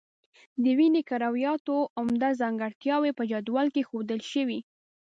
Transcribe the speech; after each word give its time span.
د 0.63 0.65
وینې 0.77 1.01
کرویاتو 1.09 1.77
عمده 1.99 2.29
ځانګړتیاوې 2.41 3.11
په 3.15 3.23
جدول 3.31 3.67
کې 3.75 3.87
ښودل 3.89 4.21
شوي. 4.31 4.59